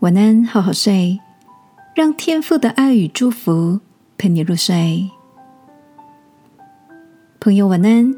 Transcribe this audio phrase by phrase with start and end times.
[0.00, 1.18] 晚安，好好睡，
[1.92, 3.80] 让天父的爱与祝福
[4.16, 5.10] 陪你入睡。
[7.40, 8.14] 朋友，晚安。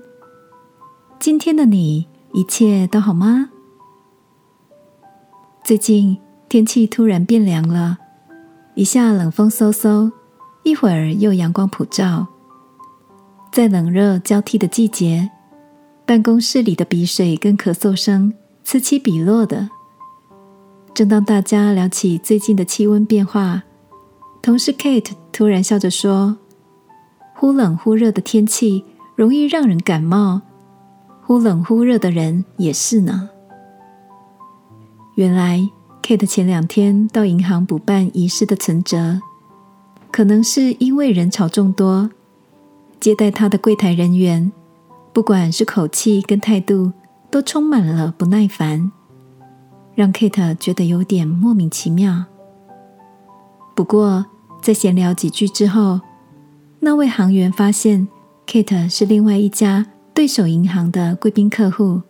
[1.18, 3.48] 今天的你一切都好吗？
[5.64, 6.18] 最近
[6.50, 7.96] 天气突然变凉了，
[8.74, 10.12] 一下冷风嗖嗖，
[10.64, 12.26] 一会儿又阳光普照。
[13.50, 15.30] 在冷热交替的季节，
[16.04, 18.34] 办公室里的鼻水跟咳嗽声
[18.64, 19.70] 此起彼落的。
[20.92, 23.62] 正当大家聊起最近的气温变化，
[24.42, 26.36] 同事 Kate 突然笑着说
[27.34, 30.42] ：“忽冷忽热的天气容易让人感冒，
[31.22, 33.30] 忽冷忽热的人也是呢。”
[35.16, 35.66] 原来
[36.02, 39.20] Kate 前两天到银行补办遗失的存折，
[40.10, 42.10] 可能是因为人潮众多，
[42.98, 44.52] 接待他的柜台人员，
[45.14, 46.92] 不管是口气跟态度，
[47.30, 48.92] 都充满了不耐烦。
[50.00, 52.24] 让 Kate 觉得有点莫名其妙。
[53.76, 54.24] 不过，
[54.62, 56.00] 在闲聊几句之后，
[56.78, 58.08] 那位行员发现
[58.46, 62.00] Kate 是另外一家对手银行的贵宾客户，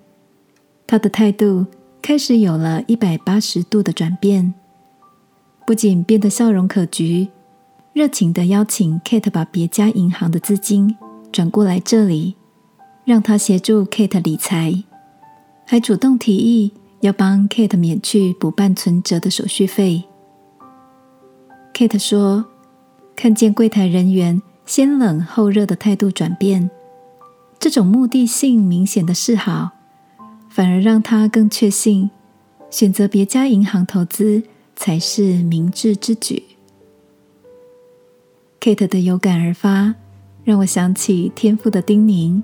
[0.87, 1.67] 他的态度
[2.01, 4.55] 开始有了一百八十度的转变，
[5.67, 7.27] 不仅变得笑容可掬，
[7.93, 10.97] 热情的邀请 Kate 把别家银行的资金
[11.33, 12.37] 转过来这里，
[13.05, 14.85] 让他协助 Kate 理财，
[15.67, 16.73] 还主动提议。
[17.01, 20.05] 要帮 Kate 免去补办存折的手续费。
[21.73, 22.45] Kate 说
[23.17, 26.71] ：“看见柜台人员先冷后热的态度转变，
[27.59, 29.71] 这种目的性明显的示好，
[30.51, 32.11] 反而让他更确信
[32.71, 34.43] 选择别家银行投资
[34.77, 36.43] 才是明智之举。
[38.61, 39.95] ”Kate 的有感而发，
[40.45, 42.43] 让我想起天父的叮咛：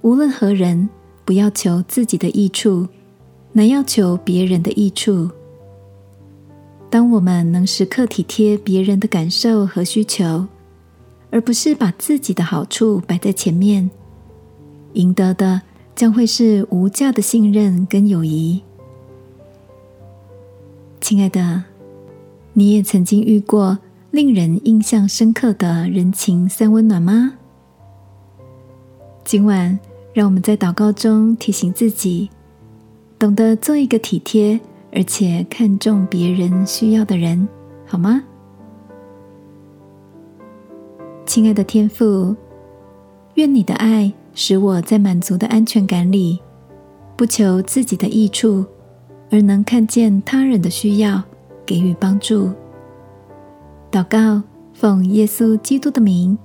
[0.00, 0.88] 无论何人，
[1.26, 2.88] 不要求自己的益处。
[3.52, 5.30] 能要求别人的益处。
[6.88, 10.46] 当我们能时刻体贴别人的感受和需求，
[11.30, 13.88] 而不是把自己的好处摆在前面，
[14.94, 15.62] 赢得的
[15.94, 18.60] 将会是无价的信任跟友谊。
[21.00, 21.62] 亲爱的，
[22.52, 23.78] 你也曾经遇过
[24.10, 27.34] 令人印象深刻的人情三温暖吗？
[29.24, 29.78] 今晚，
[30.12, 32.28] 让我们在祷告中提醒自己。
[33.20, 34.58] 懂得做一个体贴
[34.94, 37.46] 而且看重别人需要的人，
[37.84, 38.22] 好吗？
[41.26, 42.34] 亲爱的天父，
[43.34, 46.40] 愿你的爱使我在满足的安全感里，
[47.14, 48.64] 不求自己的益处，
[49.30, 51.22] 而能看见他人的需要，
[51.66, 52.50] 给予帮助。
[53.92, 54.42] 祷告，
[54.72, 56.38] 奉耶稣基督的名，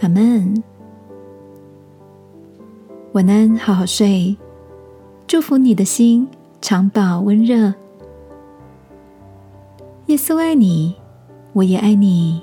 [0.00, 0.62] 阿门。
[3.12, 4.36] 晚安，好好睡。
[5.30, 6.26] 祝福你的心
[6.60, 7.72] 常保温热。
[10.06, 10.96] 耶稣爱你，
[11.52, 12.42] 我也爱你。